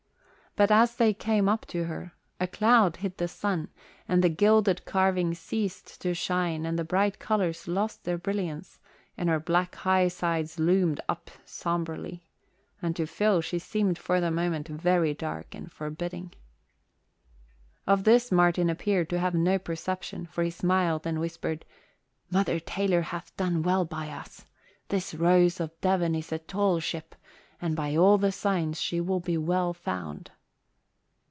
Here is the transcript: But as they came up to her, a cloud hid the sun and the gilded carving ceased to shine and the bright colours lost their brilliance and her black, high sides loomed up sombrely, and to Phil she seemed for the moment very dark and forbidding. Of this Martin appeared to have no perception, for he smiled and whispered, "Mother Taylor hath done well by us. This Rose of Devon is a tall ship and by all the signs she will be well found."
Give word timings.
But 0.57 0.69
as 0.69 0.97
they 0.97 1.13
came 1.13 1.47
up 1.47 1.65
to 1.67 1.85
her, 1.85 2.13
a 2.37 2.45
cloud 2.45 2.97
hid 2.97 3.15
the 3.17 3.29
sun 3.29 3.69
and 4.05 4.21
the 4.21 4.27
gilded 4.27 4.83
carving 4.83 5.33
ceased 5.33 6.01
to 6.01 6.13
shine 6.13 6.65
and 6.65 6.77
the 6.77 6.83
bright 6.83 7.19
colours 7.19 7.69
lost 7.69 8.03
their 8.03 8.17
brilliance 8.17 8.77
and 9.17 9.29
her 9.29 9.39
black, 9.39 9.75
high 9.75 10.09
sides 10.09 10.59
loomed 10.59 10.99
up 11.07 11.31
sombrely, 11.45 12.25
and 12.81 12.97
to 12.97 13.07
Phil 13.07 13.39
she 13.39 13.59
seemed 13.59 13.97
for 13.97 14.19
the 14.19 14.29
moment 14.29 14.67
very 14.67 15.13
dark 15.13 15.55
and 15.55 15.71
forbidding. 15.71 16.33
Of 17.87 18.03
this 18.03 18.29
Martin 18.29 18.69
appeared 18.69 19.09
to 19.11 19.19
have 19.19 19.33
no 19.33 19.57
perception, 19.57 20.25
for 20.25 20.43
he 20.43 20.51
smiled 20.51 21.07
and 21.07 21.21
whispered, 21.21 21.63
"Mother 22.29 22.59
Taylor 22.59 23.03
hath 23.03 23.33
done 23.37 23.63
well 23.63 23.85
by 23.85 24.09
us. 24.09 24.45
This 24.89 25.13
Rose 25.15 25.61
of 25.61 25.79
Devon 25.79 26.13
is 26.13 26.29
a 26.33 26.39
tall 26.39 26.81
ship 26.81 27.15
and 27.61 27.73
by 27.73 27.95
all 27.95 28.17
the 28.17 28.33
signs 28.33 28.81
she 28.81 28.99
will 28.99 29.21
be 29.21 29.37
well 29.37 29.71
found." 29.73 30.29